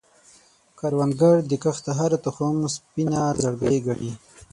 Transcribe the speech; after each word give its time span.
کروندګر 0.79 1.35
د 1.49 1.51
کښت 1.63 1.85
هره 1.99 2.17
تخم 2.25 2.55
سپینه 2.75 3.21
زړګی 3.41 3.77
ګڼي 3.87 4.13